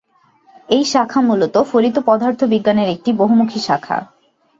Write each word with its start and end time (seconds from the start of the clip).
এই 0.69 0.83
শাখা 0.83 1.19
মূলত 1.21 1.55
ফলিত 1.71 1.95
পদার্থবিজ্ঞানের 2.05 2.87
একটি 2.89 3.11
বহুমুখী 3.13 3.59
শাখা। 3.59 3.97